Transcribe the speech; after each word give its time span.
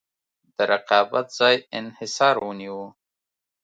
د 0.55 0.57
رقابت 0.71 1.25
ځای 1.39 1.55
انحصار 1.79 2.35
ونیوه. 2.45 2.87